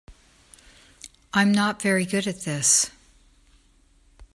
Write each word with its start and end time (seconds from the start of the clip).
I'm 1.31 1.51
not 1.51 1.79
very 1.83 2.05
good 2.07 2.25
at 2.25 2.41
this. 2.41 2.89